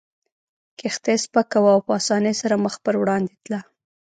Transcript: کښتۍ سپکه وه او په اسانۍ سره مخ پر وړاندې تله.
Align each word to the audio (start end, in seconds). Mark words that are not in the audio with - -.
کښتۍ 0.79 1.17
سپکه 1.23 1.59
وه 1.61 1.71
او 1.75 1.81
په 1.87 1.91
اسانۍ 1.99 2.33
سره 2.41 2.55
مخ 2.63 2.75
پر 2.85 2.95
وړاندې 3.01 3.33
تله. 3.43 3.59